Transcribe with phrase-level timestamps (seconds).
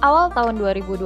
[0.00, 1.04] awal tahun 2020,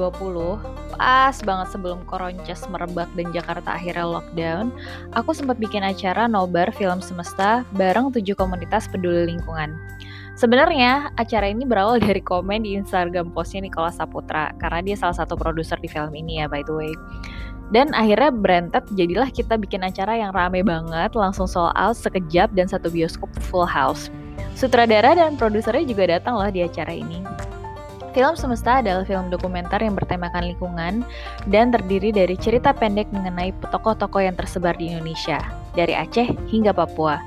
[0.95, 4.71] pas banget sebelum Koronces merebak dan Jakarta akhirnya lockdown,
[5.11, 9.75] aku sempat bikin acara nobar film semesta bareng tujuh komunitas peduli lingkungan.
[10.35, 15.39] Sebenarnya acara ini berawal dari komen di Instagram postnya Nikola Saputra karena dia salah satu
[15.39, 16.91] produser di film ini ya by the way.
[17.71, 22.69] Dan akhirnya berentet jadilah kita bikin acara yang rame banget, langsung sold out sekejap dan
[22.69, 24.11] satu bioskop full house.
[24.53, 27.23] Sutradara dan produsernya juga datang loh di acara ini.
[28.15, 31.03] Film Semesta adalah film dokumenter yang bertemakan lingkungan
[31.51, 35.43] dan terdiri dari cerita pendek mengenai tokoh-tokoh yang tersebar di Indonesia,
[35.75, 37.19] dari Aceh hingga Papua.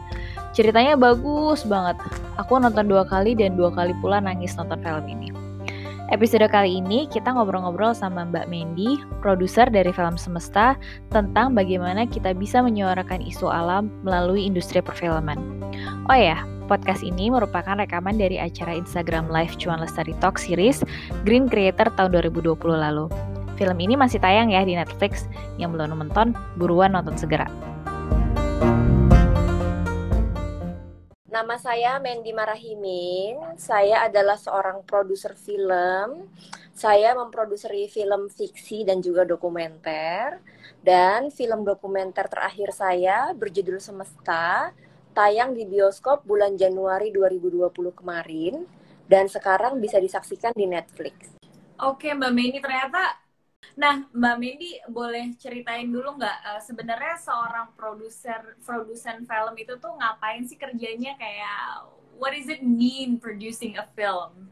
[0.57, 2.01] Ceritanya bagus banget.
[2.41, 5.29] Aku nonton dua kali dan dua kali pula nangis nonton film ini.
[6.09, 10.73] Episode kali ini kita ngobrol-ngobrol sama Mbak Mendy, produser dari film Semesta,
[11.13, 15.37] tentang bagaimana kita bisa menyuarakan isu alam melalui industri perfilman.
[16.09, 20.85] Oh ya, Podcast ini merupakan rekaman dari acara Instagram Live Cuan Lestari Talk Series
[21.25, 23.09] Green Creator tahun 2020 lalu.
[23.57, 25.25] Film ini masih tayang ya di Netflix.
[25.57, 27.49] Yang belum nonton, buruan nonton segera.
[31.39, 33.39] Nama saya Mendy Marahimin.
[33.55, 36.27] Saya adalah seorang produser film.
[36.75, 40.43] Saya memproduseri film fiksi dan juga dokumenter.
[40.83, 44.75] Dan film dokumenter terakhir saya berjudul Semesta
[45.15, 48.67] tayang di bioskop bulan Januari 2020 kemarin
[49.07, 51.39] dan sekarang bisa disaksikan di Netflix.
[51.79, 53.15] Oke Mbak Meni ternyata
[53.79, 59.95] Nah, Mbak Meni boleh ceritain dulu nggak uh, sebenarnya seorang produser produsen film itu tuh
[59.95, 61.87] ngapain sih kerjanya kayak
[62.19, 64.51] what does it mean producing a film?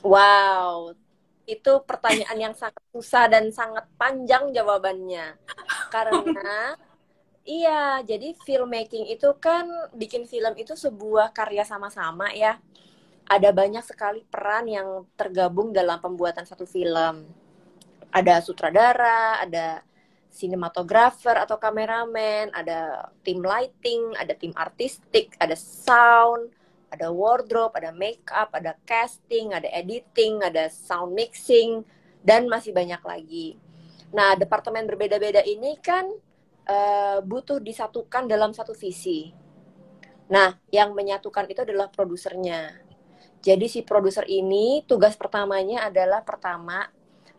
[0.00, 0.96] Wow,
[1.44, 5.36] itu pertanyaan yang sangat susah dan sangat panjang jawabannya.
[5.92, 6.76] Karena
[7.44, 12.56] Iya, jadi filmmaking itu kan bikin film itu sebuah karya sama-sama ya.
[13.28, 17.43] Ada banyak sekali peran yang tergabung dalam pembuatan satu film.
[18.14, 19.82] Ada sutradara, ada
[20.30, 26.50] sinematografer atau kameramen, ada tim lighting, ada tim artistik, ada sound,
[26.90, 31.82] ada wardrobe, ada makeup, ada casting, ada editing, ada sound mixing,
[32.22, 33.58] dan masih banyak lagi.
[34.14, 36.06] Nah, departemen berbeda-beda ini kan
[36.70, 39.34] uh, butuh disatukan dalam satu visi.
[40.30, 42.78] Nah, yang menyatukan itu adalah produsernya.
[43.44, 46.88] Jadi si produser ini tugas pertamanya adalah pertama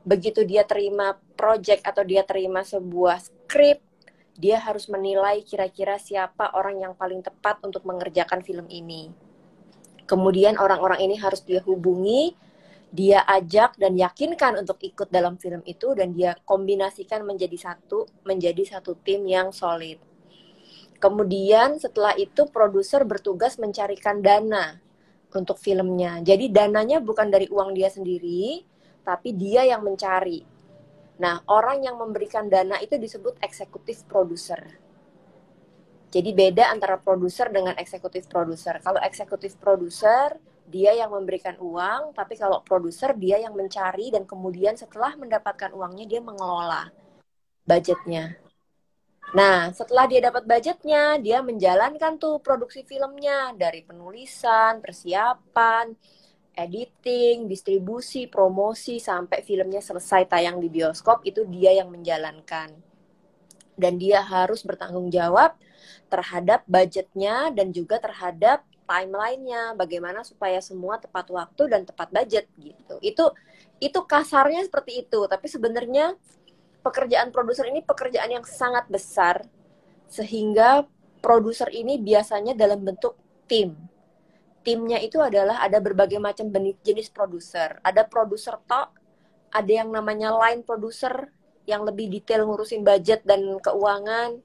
[0.05, 3.81] begitu dia terima project atau dia terima sebuah skrip,
[4.37, 9.09] dia harus menilai kira-kira siapa orang yang paling tepat untuk mengerjakan film ini.
[10.05, 12.37] Kemudian orang-orang ini harus dia hubungi
[12.95, 18.79] dia ajak dan yakinkan untuk ikut dalam film itu dan dia kombinasikan menjadi satu menjadi
[18.79, 19.99] satu tim yang solid.
[20.95, 24.79] Kemudian setelah itu produser bertugas mencarikan dana
[25.35, 26.23] untuk filmnya.
[26.23, 28.63] Jadi dananya bukan dari uang dia sendiri,
[29.05, 30.41] tapi dia yang mencari.
[31.21, 34.59] Nah, orang yang memberikan dana itu disebut eksekutif produser.
[36.11, 38.81] Jadi beda antara produser dengan eksekutif produser.
[38.83, 40.35] Kalau eksekutif produser
[40.65, 46.05] dia yang memberikan uang, tapi kalau produser dia yang mencari dan kemudian setelah mendapatkan uangnya
[46.09, 46.89] dia mengelola
[47.67, 48.39] budgetnya.
[49.35, 55.91] Nah, setelah dia dapat budgetnya, dia menjalankan tuh produksi filmnya dari penulisan, persiapan,
[56.55, 62.71] editing, distribusi, promosi sampai filmnya selesai tayang di bioskop itu dia yang menjalankan.
[63.75, 65.59] Dan dia harus bertanggung jawab
[66.07, 72.95] terhadap budgetnya dan juga terhadap timelinenya, bagaimana supaya semua tepat waktu dan tepat budget gitu.
[73.01, 73.35] Itu
[73.83, 76.15] itu kasarnya seperti itu, tapi sebenarnya
[76.85, 79.43] pekerjaan produser ini pekerjaan yang sangat besar
[80.05, 80.85] sehingga
[81.19, 83.17] produser ini biasanya dalam bentuk
[83.49, 83.73] tim.
[84.65, 86.49] Timnya itu adalah ada berbagai macam
[86.81, 87.77] jenis produser.
[87.85, 88.97] Ada produser tok,
[89.53, 91.29] ada yang namanya line producer
[91.69, 94.41] yang lebih detail ngurusin budget dan keuangan,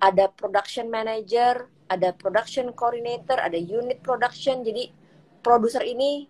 [0.00, 4.64] ada production manager, ada production coordinator, ada unit production.
[4.64, 4.88] Jadi
[5.44, 6.24] produser ini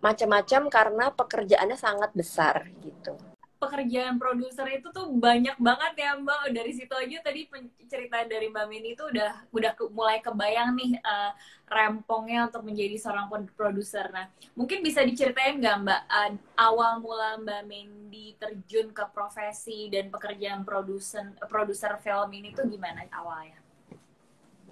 [0.00, 3.16] macam-macam karena pekerjaannya sangat besar gitu.
[3.64, 6.52] Pekerjaan produser itu tuh banyak banget ya Mbak.
[6.52, 7.48] Dari situ aja tadi
[7.88, 11.32] cerita dari Mbak Mini itu udah udah ke, mulai kebayang nih uh,
[11.64, 13.26] rempongnya untuk menjadi seorang
[13.56, 14.12] produser.
[14.12, 20.12] Nah, mungkin bisa diceritain nggak Mbak uh, awal mula Mbak Mendy terjun ke profesi dan
[20.12, 23.64] pekerjaan produser produser film ini tuh gimana awalnya?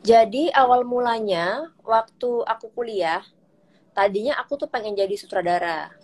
[0.03, 3.23] Jadi awal mulanya waktu aku kuliah,
[3.95, 5.95] tadinya aku tuh pengen jadi sutradara.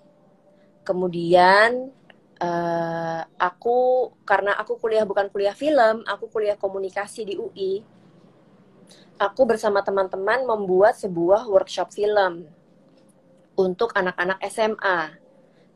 [0.86, 1.90] Kemudian
[2.38, 7.82] uh, aku karena aku kuliah bukan kuliah film, aku kuliah komunikasi di UI.
[9.18, 12.46] Aku bersama teman-teman membuat sebuah workshop film
[13.58, 15.18] untuk anak-anak SMA.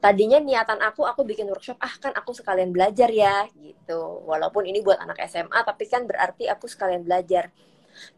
[0.03, 4.83] tadinya niatan aku aku bikin workshop ah kan aku sekalian belajar ya gitu walaupun ini
[4.83, 7.55] buat anak SMA tapi kan berarti aku sekalian belajar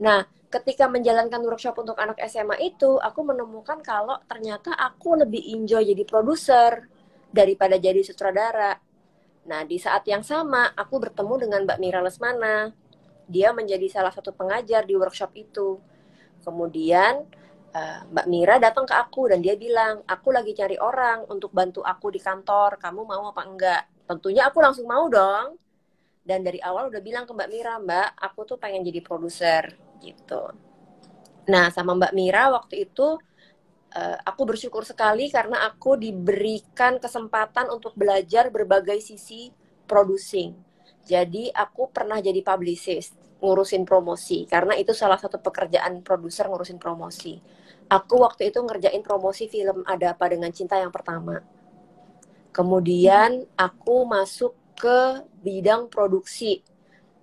[0.00, 5.84] nah ketika menjalankan workshop untuk anak SMA itu aku menemukan kalau ternyata aku lebih enjoy
[5.84, 6.88] jadi produser
[7.34, 8.78] daripada jadi sutradara
[9.44, 12.70] nah di saat yang sama aku bertemu dengan Mbak Mira Lesmana
[13.26, 15.82] dia menjadi salah satu pengajar di workshop itu
[16.46, 17.26] kemudian
[17.74, 21.82] uh, Mbak Mira datang ke aku dan dia bilang, aku lagi cari orang untuk bantu
[21.82, 23.82] aku di kantor, kamu mau apa enggak?
[24.06, 25.58] Tentunya aku langsung mau dong.
[26.24, 30.56] Dan dari awal udah bilang ke Mbak Mira, Mbak, aku tuh pengen jadi produser gitu.
[31.52, 33.20] Nah, sama Mbak Mira waktu itu
[33.94, 39.54] uh, aku bersyukur sekali karena aku diberikan kesempatan untuk belajar berbagai sisi
[39.88, 40.54] producing.
[41.04, 47.36] Jadi aku pernah jadi publicist, ngurusin promosi karena itu salah satu pekerjaan produser ngurusin promosi
[47.88, 51.44] aku waktu itu ngerjain promosi film Ada Apa Dengan Cinta yang pertama.
[52.54, 56.62] Kemudian aku masuk ke bidang produksi.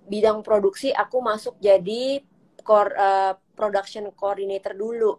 [0.04, 2.20] Bidang produksi aku masuk jadi
[2.68, 5.16] uh, production coordinator dulu.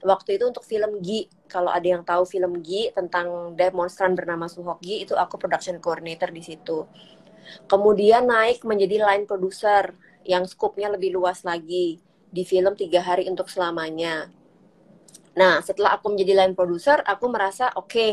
[0.00, 1.28] Waktu itu untuk film Gi.
[1.44, 6.40] Kalau ada yang tahu film Gi tentang demonstran bernama Suhoki, itu aku production coordinator di
[6.40, 6.88] situ.
[7.68, 9.92] Kemudian naik menjadi line producer
[10.24, 12.00] yang skupnya lebih luas lagi
[12.30, 14.30] di film tiga hari untuk selamanya
[15.38, 18.10] Nah, setelah aku menjadi line producer, aku merasa oke, okay,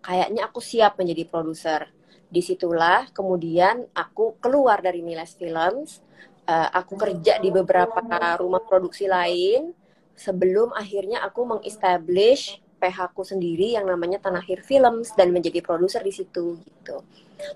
[0.00, 1.90] kayaknya aku siap menjadi produser.
[2.30, 5.98] Di situlah kemudian aku keluar dari Miles Films,
[6.46, 7.98] uh, aku kerja di beberapa
[8.38, 9.74] rumah produksi lain
[10.20, 16.12] sebelum akhirnya aku mengestablish PH ku sendiri yang namanya Tanahir Films dan menjadi produser di
[16.12, 17.00] situ gitu.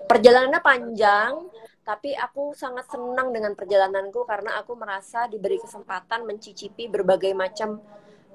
[0.09, 1.45] Perjalanannya panjang,
[1.85, 7.81] tapi aku sangat senang dengan perjalananku karena aku merasa diberi kesempatan mencicipi berbagai macam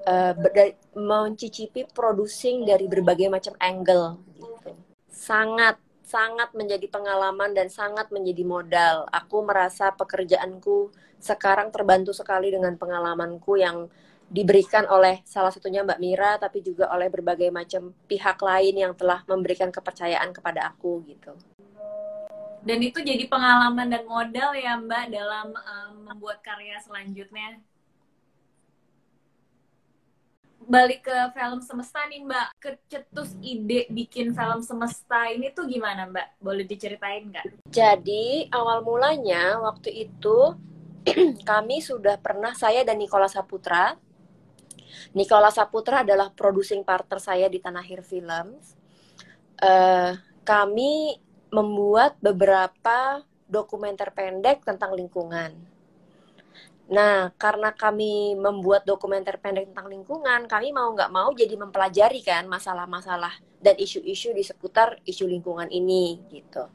[0.07, 0.33] uh,
[0.95, 4.71] mencicipi producing dari berbagai macam angle gitu.
[5.11, 5.75] Sangat
[6.07, 9.07] sangat menjadi pengalaman dan sangat menjadi modal.
[9.15, 10.91] Aku merasa pekerjaanku
[11.23, 13.87] sekarang terbantu sekali dengan pengalamanku yang
[14.31, 19.27] diberikan oleh salah satunya Mbak Mira tapi juga oleh berbagai macam pihak lain yang telah
[19.27, 21.35] memberikan kepercayaan kepada aku gitu.
[22.63, 27.59] Dan itu jadi pengalaman dan modal ya Mbak dalam um, membuat karya selanjutnya
[30.71, 36.27] balik ke film semesta nih Mbak, kecetus ide bikin film semesta ini tuh gimana Mbak?
[36.39, 37.45] Boleh diceritain nggak?
[37.67, 40.55] Jadi awal mulanya waktu itu
[41.49, 43.97] kami sudah pernah saya dan Nikola Saputra.
[45.13, 48.75] Nikola Saputra adalah producing partner saya di Tanahir Films.
[49.61, 51.21] Uh, kami
[51.53, 55.71] membuat beberapa dokumenter pendek tentang lingkungan
[56.91, 62.43] Nah, karena kami membuat dokumenter pendek tentang lingkungan, kami mau nggak mau jadi mempelajari kan
[62.51, 63.31] masalah-masalah
[63.63, 66.67] dan isu-isu di seputar isu lingkungan ini gitu.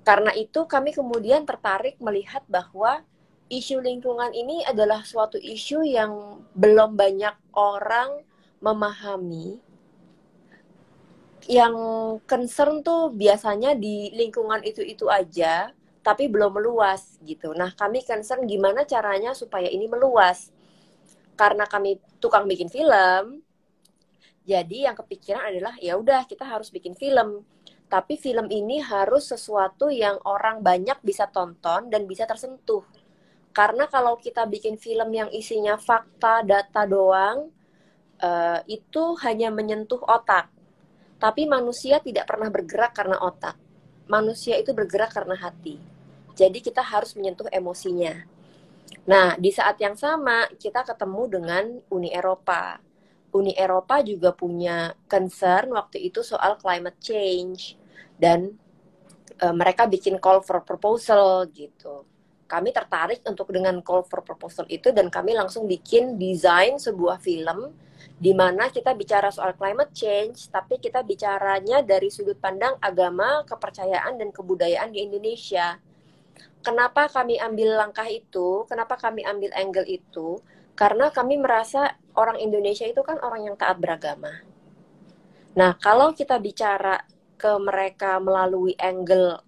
[0.00, 3.04] Karena itu kami kemudian tertarik melihat bahwa
[3.46, 8.26] isu lingkungan ini adalah suatu isu yang belum banyak orang
[8.58, 9.62] memahami.
[11.46, 11.74] Yang
[12.26, 15.70] concern tuh biasanya di lingkungan itu-itu aja,
[16.02, 17.54] tapi belum meluas gitu.
[17.54, 20.50] Nah, kami concern gimana caranya supaya ini meluas.
[21.38, 23.46] Karena kami tukang bikin film,
[24.46, 27.42] jadi yang kepikiran adalah ya udah kita harus bikin film.
[27.86, 32.82] Tapi film ini harus sesuatu yang orang banyak bisa tonton dan bisa tersentuh.
[33.56, 37.48] Karena kalau kita bikin film yang isinya fakta, data doang,
[38.20, 40.52] uh, itu hanya menyentuh otak.
[41.16, 43.56] Tapi manusia tidak pernah bergerak karena otak.
[44.12, 45.80] Manusia itu bergerak karena hati.
[46.36, 48.28] Jadi kita harus menyentuh emosinya.
[49.08, 52.76] Nah, di saat yang sama kita ketemu dengan Uni Eropa.
[53.32, 57.80] Uni Eropa juga punya concern waktu itu soal climate change
[58.20, 58.52] dan
[59.36, 62.04] e, mereka bikin call for proposal gitu.
[62.46, 67.74] Kami tertarik untuk dengan call for proposal itu dan kami langsung bikin desain sebuah film
[68.16, 74.16] di mana kita bicara soal climate change, tapi kita bicaranya dari sudut pandang agama, kepercayaan
[74.16, 75.76] dan kebudayaan di Indonesia
[76.66, 80.42] kenapa kami ambil langkah itu, kenapa kami ambil angle itu?
[80.74, 84.42] Karena kami merasa orang Indonesia itu kan orang yang taat beragama.
[85.54, 87.06] Nah, kalau kita bicara
[87.38, 89.45] ke mereka melalui angle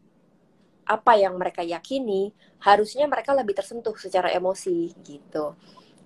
[0.89, 2.33] apa yang mereka yakini,
[2.65, 5.53] harusnya mereka lebih tersentuh secara emosi gitu.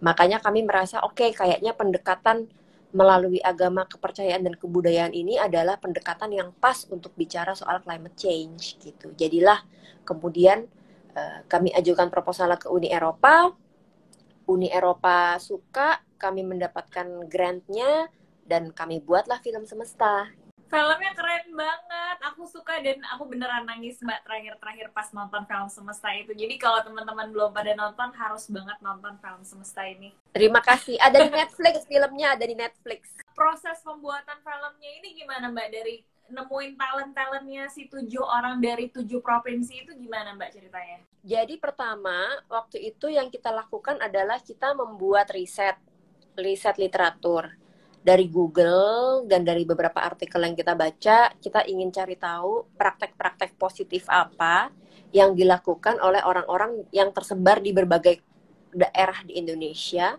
[0.02, 2.50] Makanya kami merasa oke, okay, kayaknya pendekatan
[2.92, 8.76] melalui agama, kepercayaan dan kebudayaan ini adalah pendekatan yang pas untuk bicara soal climate change
[8.82, 9.14] gitu.
[9.16, 9.62] Jadilah
[10.04, 10.66] kemudian
[11.12, 13.52] Eh, kami ajukan proposal ke Uni Eropa.
[14.48, 18.08] Uni Eropa suka, kami mendapatkan grantnya
[18.48, 20.32] dan kami buatlah film semesta.
[20.72, 22.16] Filmnya keren banget.
[22.32, 26.32] Aku suka dan aku beneran nangis mbak terakhir-terakhir pas nonton film semesta itu.
[26.32, 30.16] Jadi kalau teman-teman belum pada nonton harus banget nonton film semesta ini.
[30.32, 30.96] Terima kasih.
[30.96, 33.12] Ada di Netflix filmnya, ada di Netflix.
[33.36, 36.00] Proses pembuatan filmnya ini gimana mbak dari
[36.32, 40.98] nemuin talent-talentnya si tujuh orang dari tujuh provinsi itu gimana Mbak ceritanya?
[41.20, 45.76] Jadi pertama, waktu itu yang kita lakukan adalah kita membuat riset,
[46.34, 47.52] riset literatur.
[48.02, 54.10] Dari Google dan dari beberapa artikel yang kita baca, kita ingin cari tahu praktek-praktek positif
[54.10, 54.74] apa
[55.14, 58.18] yang dilakukan oleh orang-orang yang tersebar di berbagai
[58.74, 60.18] daerah di Indonesia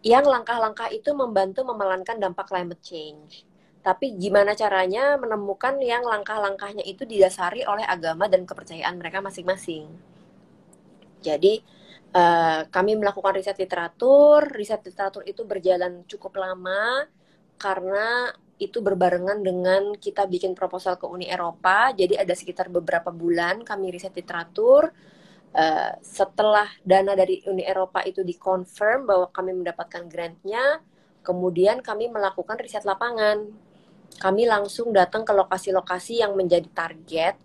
[0.00, 3.48] yang langkah-langkah itu membantu memelankan dampak climate change
[3.88, 9.88] tapi gimana caranya menemukan yang langkah-langkahnya itu didasari oleh agama dan kepercayaan mereka masing-masing.
[11.24, 11.62] Jadi
[12.14, 17.04] uh, kami melakukan riset literatur, riset literatur itu berjalan cukup lama
[17.58, 21.94] karena itu berbarengan dengan kita bikin proposal ke Uni Eropa.
[21.94, 24.90] Jadi ada sekitar beberapa bulan kami riset literatur.
[25.48, 30.84] Uh, setelah dana dari Uni Eropa itu dikonfirm bahwa kami mendapatkan grantnya,
[31.24, 33.48] kemudian kami melakukan riset lapangan
[34.16, 37.36] kami langsung datang ke lokasi-lokasi yang menjadi target.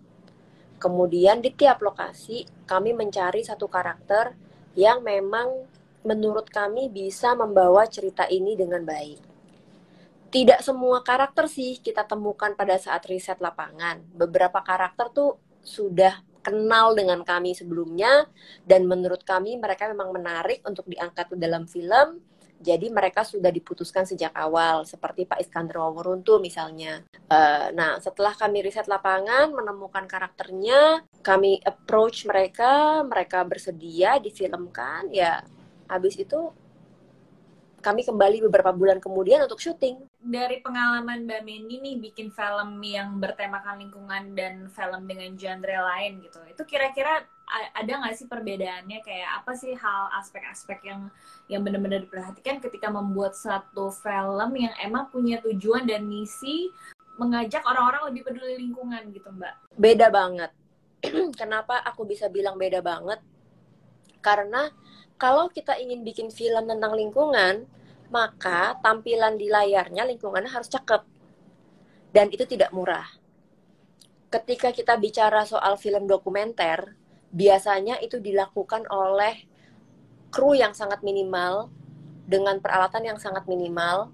[0.80, 4.34] Kemudian di tiap lokasi kami mencari satu karakter
[4.74, 5.66] yang memang
[6.04, 9.18] menurut kami bisa membawa cerita ini dengan baik.
[10.28, 14.02] Tidak semua karakter sih kita temukan pada saat riset lapangan.
[14.12, 18.28] Beberapa karakter tuh sudah kenal dengan kami sebelumnya
[18.68, 22.20] dan menurut kami mereka memang menarik untuk diangkat ke dalam film
[22.64, 27.04] jadi mereka sudah diputuskan sejak awal, seperti Pak Iskandar Waworuntu misalnya.
[27.28, 35.44] Uh, nah, setelah kami riset lapangan, menemukan karakternya, kami approach mereka, mereka bersedia difilmkan, ya
[35.84, 36.48] habis itu
[37.84, 40.00] kami kembali beberapa bulan kemudian untuk syuting.
[40.24, 46.24] Dari pengalaman Mbak Mendy nih bikin film yang bertemakan lingkungan dan film dengan genre lain
[46.24, 47.28] gitu, itu kira-kira
[47.76, 51.12] ada nggak sih perbedaannya kayak apa sih hal aspek-aspek yang
[51.52, 56.72] yang benar-benar diperhatikan ketika membuat satu film yang emang punya tujuan dan misi
[57.20, 59.54] mengajak orang-orang lebih peduli lingkungan gitu mbak?
[59.76, 60.50] Beda banget.
[61.40, 63.20] Kenapa aku bisa bilang beda banget?
[64.24, 64.72] Karena
[65.24, 67.64] kalau kita ingin bikin film tentang lingkungan,
[68.12, 71.00] maka tampilan di layarnya lingkungannya harus cakep.
[72.12, 73.08] Dan itu tidak murah.
[74.28, 76.92] Ketika kita bicara soal film dokumenter,
[77.32, 79.48] biasanya itu dilakukan oleh
[80.28, 81.72] kru yang sangat minimal
[82.28, 84.12] dengan peralatan yang sangat minimal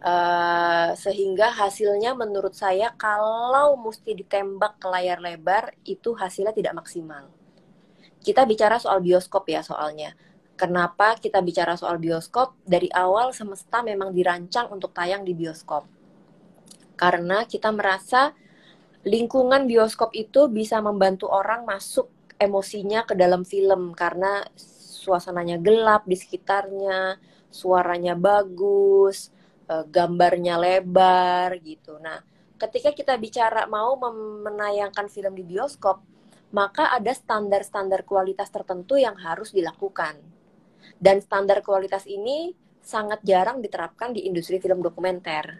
[0.00, 7.28] uh, sehingga hasilnya menurut saya kalau mesti ditembak ke layar lebar itu hasilnya tidak maksimal.
[8.22, 10.14] Kita bicara soal bioskop ya soalnya.
[10.54, 12.54] Kenapa kita bicara soal bioskop?
[12.62, 15.82] Dari awal semesta memang dirancang untuk tayang di bioskop.
[16.94, 18.30] Karena kita merasa
[19.02, 22.06] lingkungan bioskop itu bisa membantu orang masuk
[22.38, 24.46] emosinya ke dalam film karena
[25.02, 27.18] suasananya gelap di sekitarnya,
[27.50, 29.34] suaranya bagus,
[29.66, 31.98] eh, gambarnya lebar gitu.
[31.98, 32.22] Nah,
[32.54, 33.98] ketika kita bicara mau
[34.46, 35.98] menayangkan film di bioskop,
[36.52, 40.20] maka ada standar-standar kualitas tertentu yang harus dilakukan.
[40.96, 45.58] Dan standar kualitas ini sangat jarang diterapkan di industri film dokumenter.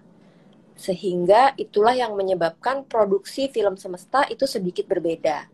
[0.79, 5.53] Sehingga itulah yang menyebabkan produksi film semesta itu sedikit berbeda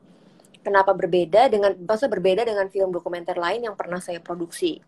[0.68, 4.82] Kenapa berbeda dengan masa berbeda dengan film dokumenter lain yang pernah saya produksi?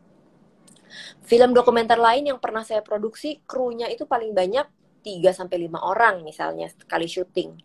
[1.24, 4.68] Film dokumenter lain yang pernah saya produksi, krunya itu paling banyak
[5.00, 7.56] 3 sampai 5 orang misalnya sekali syuting.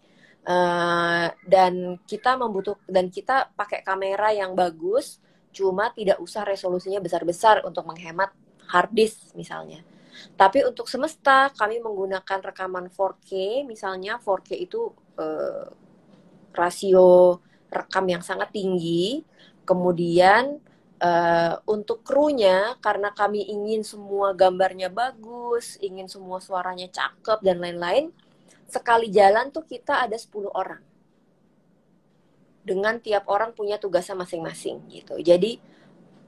[0.45, 5.17] Uh, dan kita membutuh dan kita pakai kamera yang bagus,
[5.49, 8.29] cuma tidak usah resolusinya besar-besar untuk menghemat
[8.69, 9.81] hard disk misalnya.
[10.37, 15.67] Tapi untuk semesta kami menggunakan rekaman 4K, misalnya 4K itu uh,
[16.55, 19.25] rasio rekam yang sangat tinggi.
[19.67, 20.61] Kemudian
[21.01, 28.13] uh, untuk krunya karena kami ingin semua gambarnya bagus, ingin semua suaranya cakep dan lain-lain,
[28.69, 30.81] sekali jalan tuh kita ada 10 orang.
[32.65, 35.22] Dengan tiap orang punya tugasnya masing-masing gitu.
[35.22, 35.62] Jadi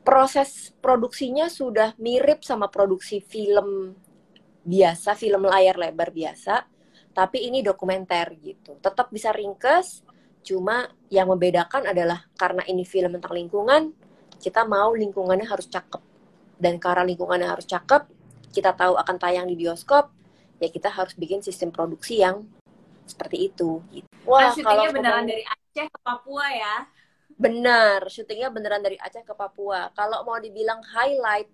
[0.06, 3.98] proses produksinya sudah mirip sama produksi film
[4.62, 6.62] biasa, film layar lebar biasa,
[7.18, 8.78] tapi ini dokumenter gitu.
[8.78, 10.06] Tetap bisa ringkes,
[10.48, 13.92] Cuma yang membedakan adalah karena ini film tentang lingkungan,
[14.40, 16.00] kita mau lingkungannya harus cakep.
[16.56, 18.08] Dan karena lingkungannya harus cakep,
[18.56, 20.08] kita tahu akan tayang di bioskop,
[20.58, 22.46] ya kita harus bikin sistem produksi yang
[23.08, 23.82] seperti itu.
[23.90, 24.08] Gitu.
[24.28, 26.76] Wah, nah, kalau beneran dari Aceh ke Papua ya?
[27.38, 29.94] Benar, syutingnya beneran dari Aceh ke Papua.
[29.96, 31.48] Kalau mau dibilang highlight,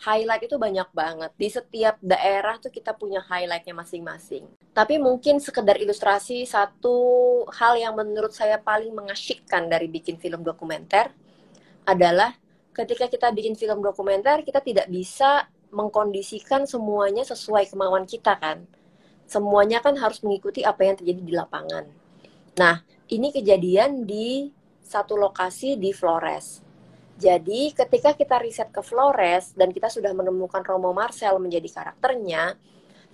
[0.00, 1.30] highlight itu banyak banget.
[1.36, 4.48] Di setiap daerah tuh kita punya highlightnya masing-masing.
[4.72, 6.96] Tapi mungkin sekedar ilustrasi satu
[7.52, 11.12] hal yang menurut saya paling mengasyikkan dari bikin film dokumenter
[11.84, 12.32] adalah
[12.74, 18.62] ketika kita bikin film dokumenter kita tidak bisa mengkondisikan semuanya sesuai kemauan kita kan.
[19.26, 21.84] Semuanya kan harus mengikuti apa yang terjadi di lapangan.
[22.54, 24.54] Nah, ini kejadian di
[24.86, 26.64] satu lokasi di Flores
[27.14, 32.58] jadi ketika kita riset ke Flores dan kita sudah menemukan Romo Marcel menjadi karakternya,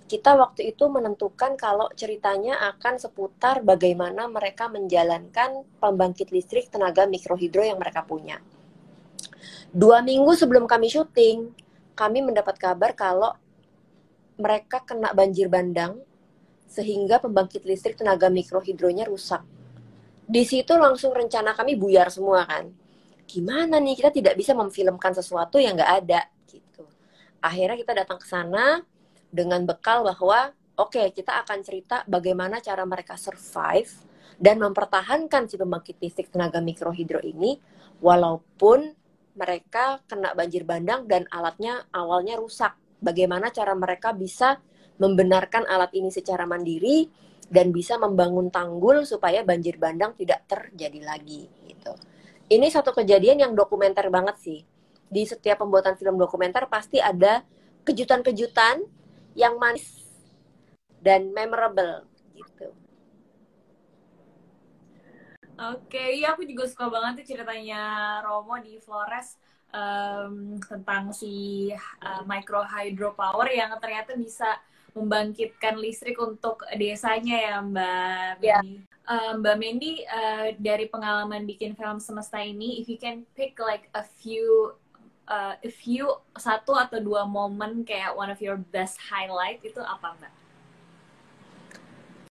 [0.09, 7.61] kita waktu itu menentukan kalau ceritanya akan seputar bagaimana mereka menjalankan pembangkit listrik tenaga mikrohidro
[7.61, 8.41] yang mereka punya.
[9.71, 11.53] Dua minggu sebelum kami syuting,
[11.93, 13.35] kami mendapat kabar kalau
[14.39, 16.01] mereka kena banjir bandang
[16.65, 19.43] sehingga pembangkit listrik tenaga mikrohidronya rusak.
[20.25, 22.71] Di situ langsung rencana kami buyar semua kan
[23.31, 26.83] gimana nih kita tidak bisa memfilmkan sesuatu yang nggak ada gitu
[27.39, 28.83] akhirnya kita datang ke sana
[29.31, 33.87] dengan bekal bahwa oke okay, kita akan cerita bagaimana cara mereka survive
[34.35, 37.55] dan mempertahankan si pembangkit listrik tenaga mikrohidro ini
[38.03, 38.99] walaupun
[39.35, 44.59] mereka kena banjir bandang dan alatnya awalnya rusak bagaimana cara mereka bisa
[45.01, 47.09] membenarkan alat ini secara mandiri
[47.51, 51.95] dan bisa membangun tanggul supaya banjir bandang tidak terjadi lagi gitu
[52.51, 54.59] ini satu kejadian yang dokumenter banget sih.
[55.07, 57.47] Di setiap pembuatan film dokumenter pasti ada
[57.87, 58.83] kejutan-kejutan
[59.39, 60.03] yang manis
[60.99, 62.03] dan memorable
[62.35, 62.75] gitu.
[65.61, 67.81] Oke, iya aku juga suka banget tuh ceritanya
[68.25, 69.37] Romo di Flores
[69.69, 71.69] um, tentang si
[72.01, 74.57] uh, micro hydropower yang ternyata bisa
[74.97, 78.63] membangkitkan listrik untuk desanya ya Mbak yeah.
[79.05, 83.89] Uh, Mbak Mendy uh, dari pengalaman bikin film semesta ini, if you can pick like
[83.97, 84.73] a few
[85.29, 90.15] uh, a few satu atau dua momen kayak one of your best highlight itu apa
[90.17, 90.40] Mbak?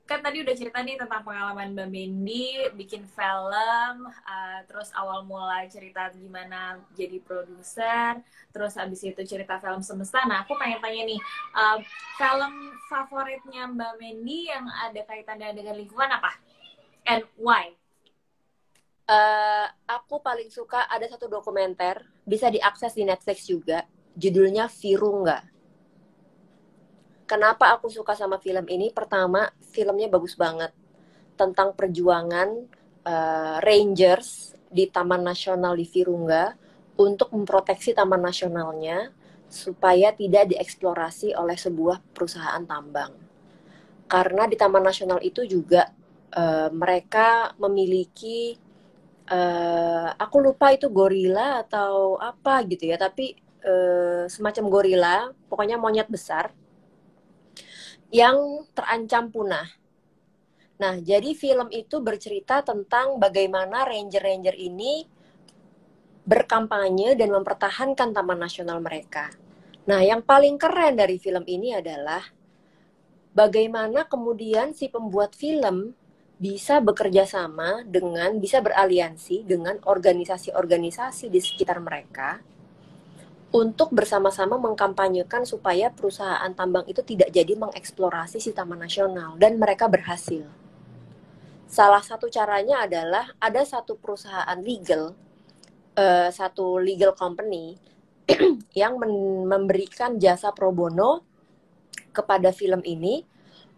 [0.07, 5.67] Kan tadi udah cerita nih tentang pengalaman Mbak Mendy bikin film, uh, terus awal mula
[5.67, 8.23] cerita gimana jadi produser,
[8.55, 10.23] terus abis itu cerita film semesta.
[10.23, 11.19] Nah, aku pengen tanya nih,
[11.51, 11.77] uh,
[12.15, 12.53] film
[12.87, 16.31] favoritnya Mbak Mendy yang ada kaitannya dengan lingkungan apa?
[17.03, 17.75] And why?
[19.07, 23.83] Uh, aku paling suka ada satu dokumenter, bisa diakses di Netflix juga,
[24.15, 25.56] judulnya Virunga
[27.27, 28.87] Kenapa aku suka sama film ini?
[28.87, 30.71] Pertama, filmnya bagus banget
[31.35, 32.47] tentang perjuangan
[33.03, 36.55] uh, rangers di Taman Nasional di Virunga
[36.95, 39.11] untuk memproteksi taman nasionalnya
[39.51, 43.11] supaya tidak dieksplorasi oleh sebuah perusahaan tambang.
[44.07, 45.91] Karena di Taman Nasional itu juga
[46.31, 48.55] uh, mereka memiliki
[49.27, 53.35] uh, aku lupa itu gorila atau apa gitu ya, tapi
[53.67, 55.17] uh, semacam gorila,
[55.51, 56.55] pokoknya monyet besar
[58.13, 59.67] yang terancam punah.
[60.77, 65.09] Nah, jadi film itu bercerita tentang bagaimana ranger-ranger ini
[66.27, 69.31] berkampanye dan mempertahankan taman nasional mereka.
[69.87, 72.21] Nah, yang paling keren dari film ini adalah
[73.31, 75.95] bagaimana kemudian si pembuat film
[76.37, 82.37] bisa bekerja sama dengan bisa beraliansi dengan organisasi-organisasi di sekitar mereka
[83.57, 89.89] untuk bersama-sama mengkampanyekan supaya perusahaan tambang itu tidak jadi mengeksplorasi si taman nasional dan mereka
[89.89, 90.45] berhasil.
[91.65, 95.17] Salah satu caranya adalah ada satu perusahaan legal,
[95.97, 97.81] uh, satu legal company
[98.77, 99.01] yang
[99.49, 101.25] memberikan jasa pro bono
[102.13, 103.25] kepada film ini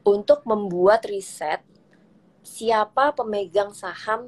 [0.04, 1.64] untuk membuat riset
[2.44, 4.28] siapa pemegang saham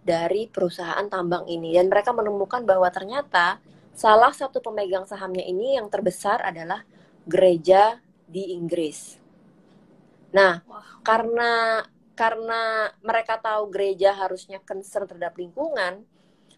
[0.00, 3.60] dari perusahaan tambang ini dan mereka menemukan bahwa ternyata
[4.00, 6.88] Salah satu pemegang sahamnya ini yang terbesar adalah
[7.28, 9.20] gereja di Inggris.
[10.32, 11.04] Nah, wow.
[11.04, 11.52] karena
[12.16, 16.08] karena mereka tahu gereja harusnya concern terhadap lingkungan,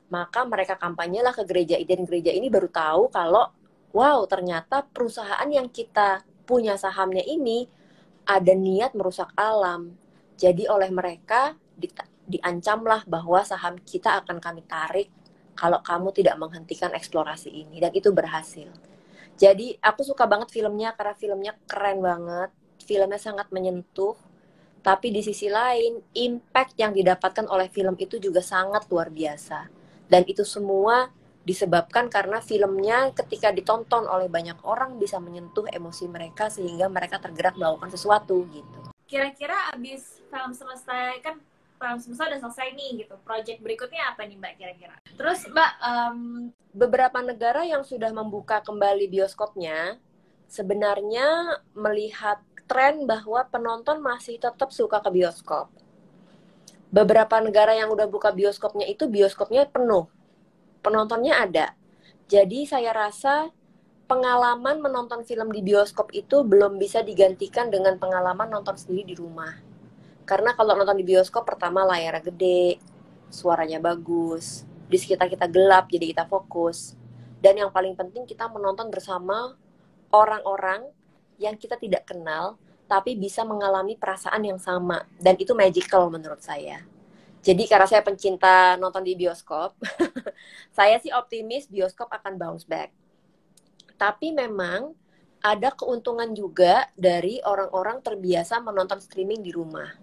[0.07, 3.51] maka mereka kampanye lah ke gereja ini dan gereja ini baru tahu kalau
[3.91, 7.67] wow, ternyata perusahaan yang kita punya sahamnya ini
[8.23, 9.99] ada niat merusak alam.
[10.39, 11.91] Jadi oleh mereka di,
[12.23, 15.11] diancamlah bahwa saham kita akan kami tarik
[15.53, 18.69] kalau kamu tidak menghentikan eksplorasi ini dan itu berhasil.
[19.37, 22.51] Jadi aku suka banget filmnya karena filmnya keren banget,
[22.85, 24.15] filmnya sangat menyentuh.
[24.83, 29.71] Tapi di sisi lain, impact yang didapatkan oleh film itu juga sangat luar biasa.
[30.11, 31.07] Dan itu semua
[31.43, 37.59] disebabkan karena filmnya ketika ditonton oleh banyak orang bisa menyentuh emosi mereka sehingga mereka tergerak
[37.59, 38.79] melakukan sesuatu gitu.
[39.11, 41.43] Kira-kira abis film selesai kan
[41.99, 43.15] semesta udah selesai nih gitu.
[43.27, 44.97] Project berikutnya apa nih Mbak kira-kira?
[45.19, 46.19] Terus Mbak um...
[46.73, 50.01] beberapa negara yang sudah membuka kembali bioskopnya
[50.49, 55.73] sebenarnya melihat tren bahwa penonton masih tetap suka ke bioskop.
[56.93, 60.13] Beberapa negara yang udah buka bioskopnya itu bioskopnya penuh.
[60.85, 61.67] Penontonnya ada.
[62.29, 63.49] Jadi saya rasa
[64.05, 69.72] pengalaman menonton film di bioskop itu belum bisa digantikan dengan pengalaman nonton sendiri di rumah
[70.23, 72.79] karena kalau nonton di bioskop pertama layarnya gede,
[73.27, 76.95] suaranya bagus, di sekitar kita gelap jadi kita fokus.
[77.43, 79.59] Dan yang paling penting kita menonton bersama
[80.15, 80.87] orang-orang
[81.43, 82.55] yang kita tidak kenal
[82.87, 86.85] tapi bisa mengalami perasaan yang sama dan itu magical menurut saya.
[87.43, 89.75] Jadi karena saya pencinta nonton di bioskop,
[90.77, 92.95] saya sih optimis bioskop akan bounce back.
[93.99, 94.95] Tapi memang
[95.43, 100.02] ada keuntungan juga dari orang-orang terbiasa menonton streaming di rumah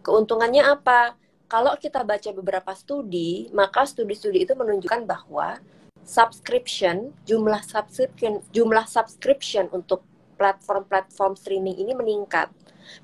[0.00, 1.16] Keuntungannya apa?
[1.50, 5.58] Kalau kita baca beberapa studi, maka studi-studi itu menunjukkan bahwa
[6.06, 10.06] subscription, jumlah subscription, jumlah subscription untuk
[10.40, 12.48] platform-platform streaming ini meningkat.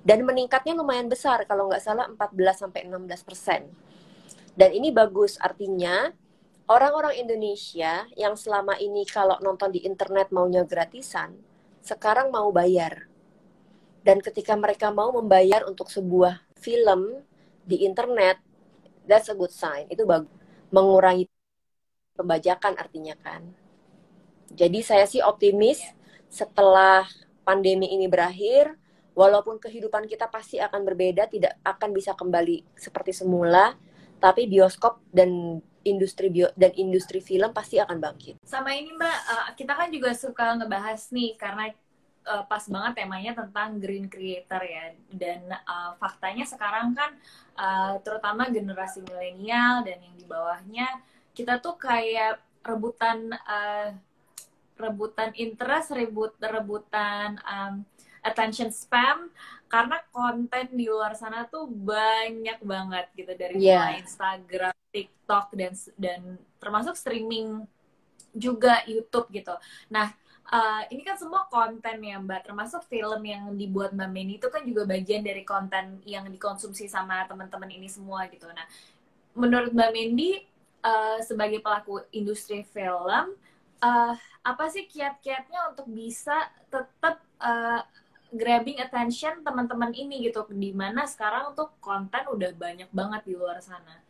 [0.01, 2.87] Dan meningkatnya lumayan besar, kalau nggak salah 14-16
[3.29, 3.69] persen.
[4.57, 6.15] Dan ini bagus, artinya
[6.65, 11.37] orang-orang Indonesia yang selama ini kalau nonton di internet maunya gratisan,
[11.85, 13.05] sekarang mau bayar.
[14.01, 17.23] Dan ketika mereka mau membayar untuk sebuah film
[17.63, 18.43] di internet,
[19.07, 19.87] that's a good sign.
[19.87, 20.27] Itu bagus.
[20.75, 21.31] Mengurangi
[22.19, 23.47] pembajakan artinya kan.
[24.51, 25.79] Jadi saya sih optimis
[26.27, 27.07] setelah
[27.47, 28.75] pandemi ini berakhir,
[29.15, 33.79] walaupun kehidupan kita pasti akan berbeda, tidak akan bisa kembali seperti semula,
[34.19, 38.43] tapi bioskop dan industri bio dan industri film pasti akan bangkit.
[38.43, 41.71] Sama ini Mbak, uh, kita kan juga suka ngebahas nih karena
[42.27, 47.15] uh, pas banget temanya tentang green creator ya dan uh, faktanya sekarang kan
[47.57, 50.89] uh, terutama generasi milenial dan yang di bawahnya
[51.33, 53.95] kita tuh kayak rebutan uh,
[54.77, 57.87] rebutan interest rebut rebutan um,
[58.27, 59.31] attention spam
[59.67, 63.99] karena konten di luar sana tuh banyak banget gitu dari yeah.
[63.99, 66.21] Instagram, TikTok dan dan
[66.63, 67.67] termasuk streaming
[68.31, 69.55] juga YouTube gitu.
[69.91, 70.13] Nah,
[70.51, 74.63] uh, ini kan semua konten ya Mbak, termasuk film yang dibuat Mbak Meni itu kan
[74.63, 78.47] juga bagian dari konten yang dikonsumsi sama teman-teman ini semua gitu.
[78.51, 78.67] Nah,
[79.35, 80.39] menurut Mbak Mendi
[80.87, 83.35] uh, sebagai pelaku industri film,
[83.83, 84.15] uh,
[84.47, 87.83] apa sih kiat-kiatnya untuk bisa tetap uh,
[88.31, 93.59] grabbing attention teman-teman ini gitu, di mana sekarang untuk konten udah banyak banget di luar
[93.63, 94.03] sana.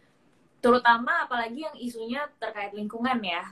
[0.60, 3.44] Terutama apalagi yang isunya terkait lingkungan ya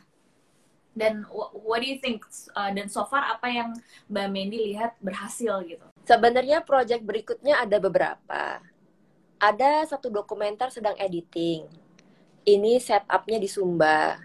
[0.94, 1.26] dan
[1.66, 2.22] what do you think
[2.54, 3.74] uh, dan so far apa yang
[4.06, 5.82] Mbak Mendy lihat berhasil gitu?
[6.06, 8.62] Sebenarnya project berikutnya ada beberapa.
[9.42, 11.66] Ada satu dokumenter sedang editing.
[12.46, 14.22] Ini setupnya di Sumba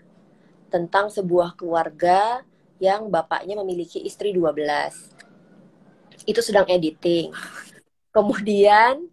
[0.70, 2.46] tentang sebuah keluarga
[2.78, 6.30] yang bapaknya memiliki istri 12.
[6.30, 7.34] Itu sedang editing.
[8.14, 9.10] Kemudian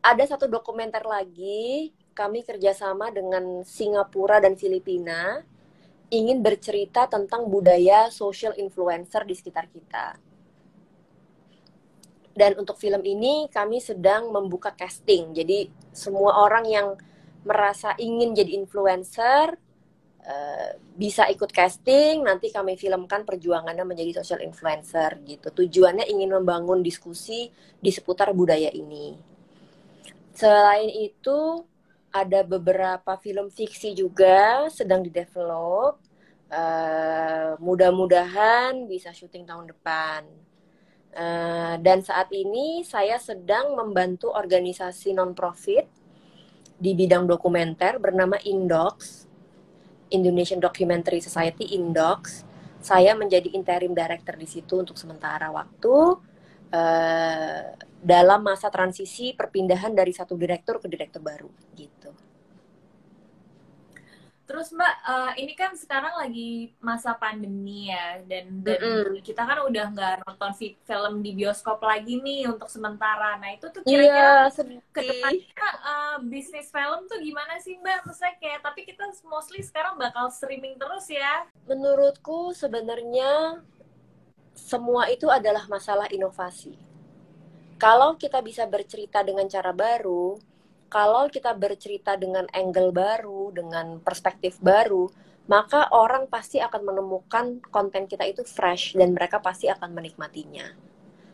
[0.00, 5.44] ada satu dokumenter lagi kami kerjasama dengan Singapura dan Filipina
[6.10, 10.18] ingin bercerita tentang budaya social influencer di sekitar kita.
[12.30, 15.34] Dan untuk film ini kami sedang membuka casting.
[15.34, 16.88] Jadi semua orang yang
[17.42, 19.58] merasa ingin jadi influencer
[20.24, 22.22] uh, bisa ikut casting.
[22.22, 25.52] Nanti kami filmkan perjuangannya menjadi social influencer gitu.
[25.52, 29.18] Tujuannya ingin membangun diskusi di seputar budaya ini.
[30.32, 31.66] Selain itu
[32.10, 36.02] ada beberapa film fiksi juga sedang didevelop.
[36.50, 40.26] Uh, mudah-mudahan bisa syuting tahun depan.
[41.10, 45.86] Uh, dan saat ini saya sedang membantu organisasi non-profit
[46.78, 49.26] di bidang dokumenter bernama Indox,
[50.10, 52.42] Indonesian Documentary Society Indox.
[52.82, 56.18] Saya menjadi interim director di situ untuk sementara waktu
[56.72, 57.60] uh,
[58.00, 62.10] dalam masa transisi perpindahan dari satu direktur ke direktur baru gitu.
[64.50, 69.22] Terus Mbak, uh, ini kan sekarang lagi masa pandemi ya, dan, dan mm -hmm.
[69.22, 70.52] kita kan udah nggak nonton
[70.82, 73.38] film di bioskop lagi nih untuk sementara.
[73.38, 78.10] Nah itu tuh kira-kira yeah, ke depannya uh, bisnis film tuh gimana sih Mbak?
[78.10, 81.46] Maksudnya kayak, tapi kita mostly sekarang bakal streaming terus ya?
[81.70, 83.62] Menurutku sebenarnya
[84.60, 86.76] semua itu adalah masalah inovasi.
[87.80, 90.36] Kalau kita bisa bercerita dengan cara baru,
[90.92, 95.08] kalau kita bercerita dengan angle baru, dengan perspektif baru,
[95.48, 100.76] maka orang pasti akan menemukan konten kita itu fresh dan mereka pasti akan menikmatinya.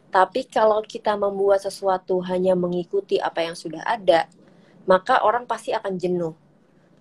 [0.09, 4.31] Tapi kalau kita membuat sesuatu hanya mengikuti apa yang sudah ada,
[4.87, 6.33] maka orang pasti akan jenuh.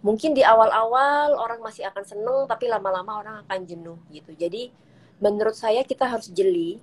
[0.01, 4.33] Mungkin di awal-awal orang masih akan seneng, tapi lama-lama orang akan jenuh gitu.
[4.35, 4.73] Jadi
[5.19, 6.79] menurut saya kita harus jeli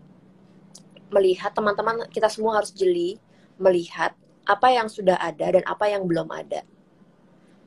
[1.13, 3.21] melihat teman-teman kita semua harus jeli
[3.61, 4.17] melihat
[4.49, 6.65] apa yang sudah ada dan apa yang belum ada.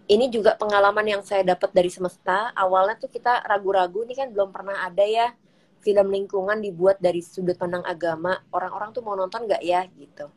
[0.05, 2.53] Ini juga pengalaman yang saya dapat dari semesta.
[2.53, 5.33] Awalnya tuh kita ragu-ragu, ini kan belum pernah ada ya
[5.81, 8.37] film lingkungan dibuat dari sudut pandang agama.
[8.53, 10.29] Orang-orang tuh mau nonton nggak ya gitu.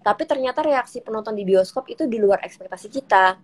[0.00, 3.38] Tapi ternyata reaksi penonton di bioskop itu di luar ekspektasi kita.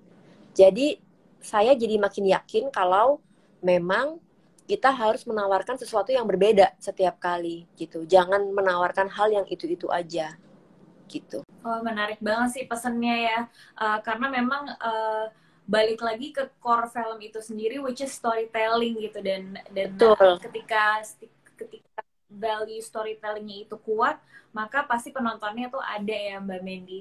[0.55, 0.99] Jadi
[1.43, 3.19] saya jadi makin yakin kalau
[3.63, 4.19] memang
[4.67, 8.03] kita harus menawarkan sesuatu yang berbeda setiap kali gitu.
[8.03, 10.35] Jangan menawarkan hal yang itu-itu aja
[11.07, 11.47] gitu.
[11.63, 13.41] Oh, menarik banget sih pesannya ya.
[13.79, 15.31] Uh, karena memang uh,
[15.67, 20.39] balik lagi ke core film itu sendiri which is storytelling gitu dan dan Betul.
[20.39, 21.03] ketika
[21.59, 24.19] ketika value storytellingnya itu kuat,
[24.51, 27.01] maka pasti penontonnya tuh ada ya Mbak Mendy.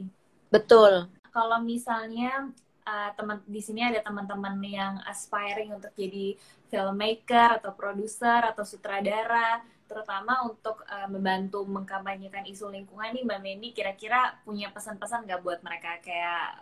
[0.54, 1.10] Betul.
[1.34, 2.54] Kalau misalnya
[2.86, 6.38] uh, teman di sini ada teman-teman yang aspiring untuk jadi
[6.70, 13.70] filmmaker atau produser atau sutradara terutama untuk uh, membantu mengkampanyekan isu lingkungan nih Mbak Mendy
[13.70, 16.02] kira-kira punya pesan-pesan nggak buat mereka?
[16.02, 16.58] Kayak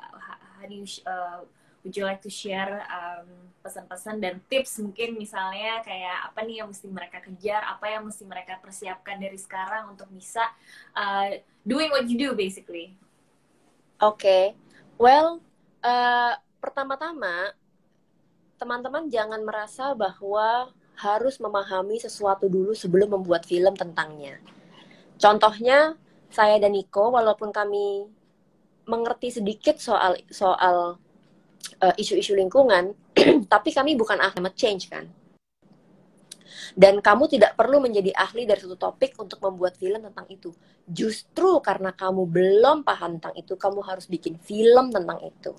[0.60, 1.40] how do you, uh,
[1.88, 3.28] would you like to share um,
[3.64, 8.28] pesan-pesan dan tips mungkin misalnya kayak apa nih yang mesti mereka kejar apa yang mesti
[8.28, 10.44] mereka persiapkan dari sekarang untuk bisa
[10.92, 11.32] uh,
[11.64, 12.92] doing what you do basically?
[14.04, 14.20] Oke.
[14.20, 14.44] Okay.
[15.00, 15.40] well
[15.84, 17.54] uh, pertama-tama
[18.58, 24.40] teman-teman jangan merasa bahwa harus memahami sesuatu dulu sebelum membuat film tentangnya.
[25.20, 26.00] Contohnya
[26.32, 28.08] saya dan Niko walaupun kami
[28.88, 30.96] mengerti sedikit soal soal
[31.80, 32.96] uh, isu-isu lingkungan,
[33.54, 35.08] tapi kami bukan ahli climate change kan.
[36.74, 40.50] Dan kamu tidak perlu menjadi ahli dari satu topik untuk membuat film tentang itu.
[40.90, 45.54] Justru karena kamu belum paham tentang itu, kamu harus bikin film tentang itu.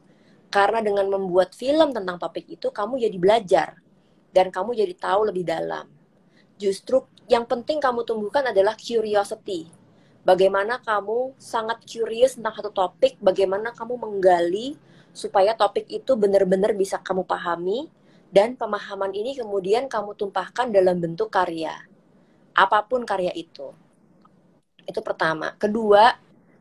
[0.54, 3.68] Karena dengan membuat film tentang topik itu, kamu jadi belajar.
[4.30, 5.90] Dan kamu jadi tahu lebih dalam.
[6.54, 9.66] Justru yang penting kamu tumbuhkan adalah curiosity.
[10.22, 14.78] Bagaimana kamu sangat curious tentang satu topik, bagaimana kamu menggali
[15.10, 17.90] supaya topik itu benar-benar bisa kamu pahami,
[18.30, 21.74] dan pemahaman ini kemudian kamu tumpahkan dalam bentuk karya.
[22.54, 23.74] Apa pun karya itu.
[24.86, 25.58] Itu pertama.
[25.58, 26.14] Kedua,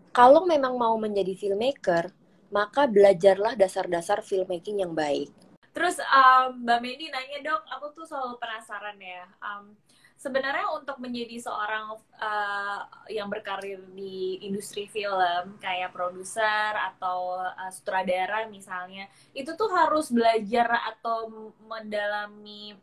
[0.10, 2.10] kalau memang mau menjadi filmmaker,
[2.54, 5.34] maka belajarlah dasar-dasar filmmaking yang baik.
[5.74, 9.26] Terus um, Mbak Medi nanya dok, aku tuh selalu penasaran ya.
[9.42, 9.74] Um,
[10.22, 18.46] sebenarnya untuk menjadi seorang uh, yang berkarir di industri film kayak produser atau uh, sutradara
[18.46, 22.78] misalnya, itu tuh harus belajar atau mendalami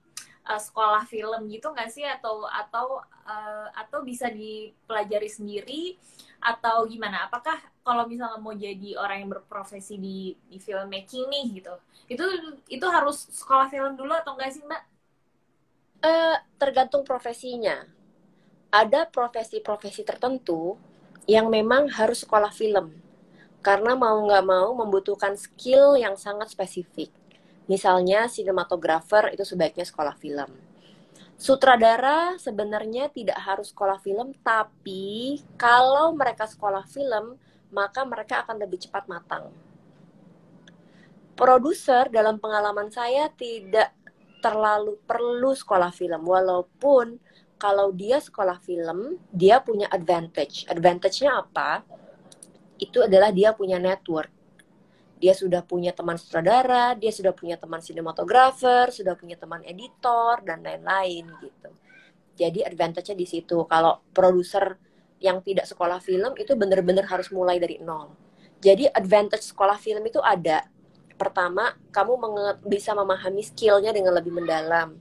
[0.46, 5.82] uh, sekolah film gitu nggak sih atau atau uh, atau bisa dipelajari sendiri
[6.40, 7.28] atau gimana?
[7.28, 11.74] Apakah kalau misalnya mau jadi orang yang berprofesi di di filmmaking nih gitu,
[12.08, 12.24] itu
[12.68, 14.82] itu harus sekolah film dulu atau enggak sih mbak?
[16.00, 17.84] Uh, tergantung profesinya.
[18.70, 20.78] Ada profesi-profesi tertentu
[21.26, 22.94] yang memang harus sekolah film
[23.60, 27.12] karena mau nggak mau membutuhkan skill yang sangat spesifik.
[27.70, 30.50] Misalnya sinematografer itu sebaiknya sekolah film
[31.40, 37.40] Sutradara sebenarnya tidak harus sekolah film, tapi kalau mereka sekolah film,
[37.72, 39.48] maka mereka akan lebih cepat matang.
[41.32, 43.96] Produser dalam pengalaman saya tidak
[44.44, 47.16] terlalu perlu sekolah film, walaupun
[47.56, 50.68] kalau dia sekolah film, dia punya advantage.
[50.68, 51.88] Advantage-nya apa?
[52.76, 54.28] Itu adalah dia punya network
[55.20, 60.64] dia sudah punya teman sutradara, dia sudah punya teman sinematografer, sudah punya teman editor dan
[60.64, 61.70] lain-lain gitu.
[62.40, 63.68] Jadi advantage-nya di situ.
[63.68, 64.80] Kalau produser
[65.20, 68.16] yang tidak sekolah film itu benar-benar harus mulai dari nol.
[68.64, 70.64] Jadi advantage sekolah film itu ada.
[71.20, 72.16] Pertama, kamu
[72.64, 74.96] bisa memahami skillnya dengan lebih mendalam.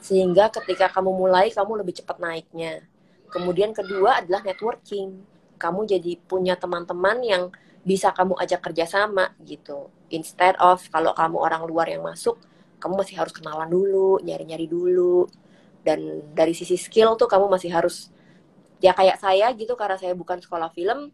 [0.00, 2.80] Sehingga ketika kamu mulai, kamu lebih cepat naiknya.
[3.28, 5.20] Kemudian kedua adalah networking.
[5.60, 9.88] Kamu jadi punya teman-teman yang bisa kamu ajak kerjasama gitu.
[10.12, 12.36] Instead of kalau kamu orang luar yang masuk,
[12.80, 15.28] kamu masih harus kenalan dulu, nyari-nyari dulu.
[15.80, 18.12] Dan dari sisi skill tuh kamu masih harus
[18.80, 21.12] ya kayak saya gitu karena saya bukan sekolah film,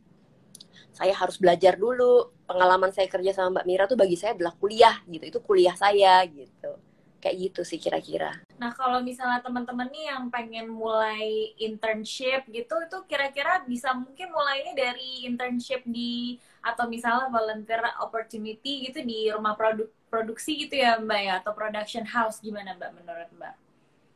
[0.90, 2.34] saya harus belajar dulu.
[2.46, 5.24] Pengalaman saya kerja sama Mbak Mira tuh bagi saya adalah kuliah gitu.
[5.26, 6.85] Itu kuliah saya gitu
[7.26, 8.38] kayak gitu sih kira-kira.
[8.62, 14.78] Nah kalau misalnya teman-teman nih yang pengen mulai internship gitu, itu kira-kira bisa mungkin mulainya
[14.78, 21.20] dari internship di atau misalnya volunteer opportunity gitu di rumah produk produksi gitu ya Mbak
[21.26, 23.54] ya atau production house gimana Mbak menurut Mbak?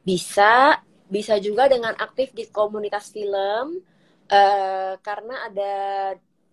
[0.06, 0.78] Bisa,
[1.10, 3.82] bisa juga dengan aktif di komunitas film
[4.30, 5.74] uh, karena ada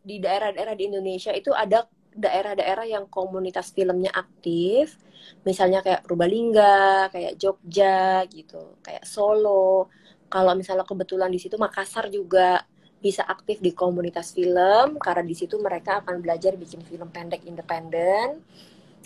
[0.02, 1.86] di daerah-daerah di Indonesia itu ada
[2.18, 4.98] daerah-daerah yang komunitas filmnya aktif,
[5.46, 9.94] misalnya kayak Purbalingga, kayak Jogja gitu, kayak Solo.
[10.28, 12.66] Kalau misalnya kebetulan di situ Makassar juga
[12.98, 18.42] bisa aktif di komunitas film karena di situ mereka akan belajar bikin film pendek independen.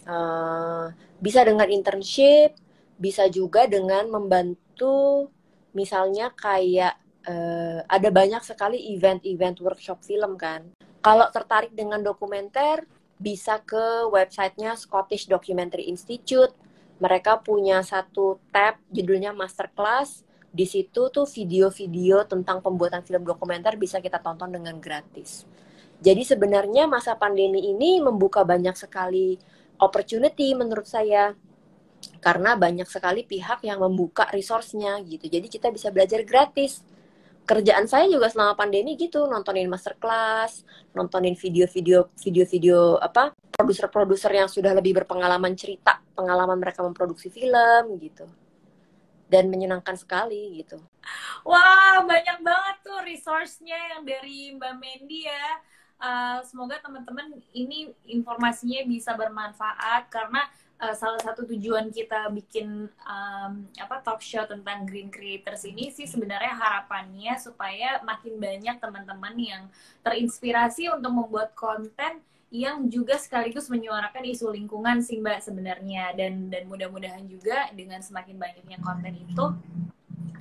[0.02, 0.90] Uh,
[1.22, 2.58] bisa dengan internship,
[2.98, 5.30] bisa juga dengan membantu
[5.78, 6.98] misalnya kayak
[7.30, 10.74] uh, ada banyak sekali event-event workshop film kan.
[11.02, 12.86] Kalau tertarik dengan dokumenter,
[13.22, 16.52] bisa ke websitenya Scottish Documentary Institute.
[16.98, 20.26] Mereka punya satu tab judulnya Masterclass.
[20.52, 25.48] Di situ tuh video-video tentang pembuatan film dokumenter bisa kita tonton dengan gratis.
[26.02, 29.38] Jadi sebenarnya masa pandemi ini membuka banyak sekali
[29.78, 31.38] opportunity menurut saya
[32.20, 35.30] karena banyak sekali pihak yang membuka resource-nya gitu.
[35.30, 36.82] Jadi kita bisa belajar gratis.
[37.52, 40.64] Kerjaan saya juga selama pandemi gitu, nontonin masterclass,
[40.96, 48.24] nontonin video-video video-video apa produser-produser yang sudah lebih berpengalaman cerita, pengalaman mereka memproduksi film gitu.
[49.28, 50.80] Dan menyenangkan sekali gitu.
[51.44, 55.48] Wah, banyak banget tuh resource-nya yang dari Mbak Mendy ya.
[56.00, 60.48] Uh, semoga teman-teman ini informasinya bisa bermanfaat karena
[60.82, 66.10] uh, salah satu tujuan kita bikin um, apa talk show tentang green creators ini sih
[66.10, 69.64] sebenarnya harapannya supaya makin banyak teman-teman yang
[70.02, 72.20] terinspirasi untuk membuat konten
[72.52, 78.36] yang juga sekaligus menyuarakan isu lingkungan sih mbak sebenarnya dan dan mudah-mudahan juga dengan semakin
[78.36, 79.56] banyaknya konten itu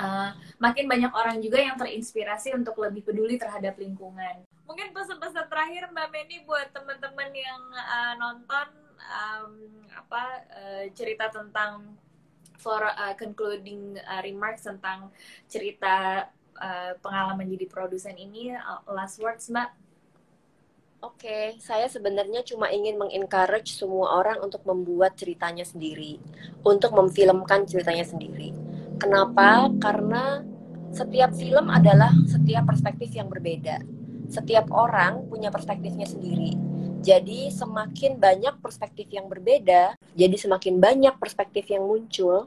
[0.01, 4.43] uh, makin banyak orang juga yang terinspirasi untuk lebih peduli terhadap lingkungan.
[4.67, 9.53] Mungkin pesan-pesan terakhir Mbak Meni buat teman-teman yang uh, nonton um,
[9.93, 11.97] apa uh, cerita tentang
[12.61, 15.09] for uh, concluding uh, remarks tentang
[15.49, 16.29] cerita
[16.61, 19.73] uh, pengalaman jadi produsen ini uh, last words mbak
[21.01, 26.21] Oke, okay, saya sebenarnya cuma ingin mengencourage semua orang untuk membuat ceritanya sendiri,
[26.61, 28.53] untuk memfilmkan ceritanya sendiri.
[29.01, 29.73] Kenapa?
[29.81, 30.45] Karena
[30.93, 33.81] setiap film adalah setiap perspektif yang berbeda.
[34.29, 36.53] Setiap orang punya perspektifnya sendiri.
[37.01, 42.45] Jadi semakin banyak perspektif yang berbeda, jadi semakin banyak perspektif yang muncul,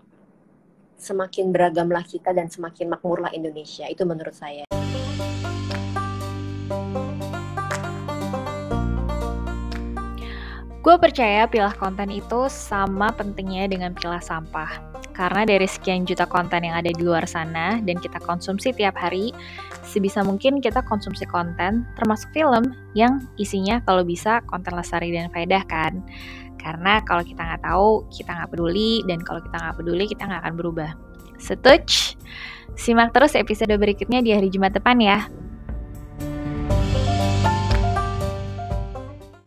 [0.93, 3.89] semakin beragamlah kita dan semakin makmurlah Indonesia.
[3.89, 4.69] Itu menurut saya.
[10.83, 14.83] Gue percaya pilah konten itu sama pentingnya dengan pilah sampah.
[15.15, 19.31] Karena dari sekian juta konten yang ada di luar sana dan kita konsumsi tiap hari,
[19.79, 25.63] sebisa mungkin kita konsumsi konten termasuk film yang isinya kalau bisa konten lestari dan faedah
[25.71, 26.03] kan.
[26.59, 30.41] Karena kalau kita nggak tahu, kita nggak peduli, dan kalau kita nggak peduli, kita nggak
[30.43, 30.91] akan berubah.
[31.39, 32.19] Setuju?
[32.75, 35.31] Simak terus episode berikutnya di hari Jumat depan ya.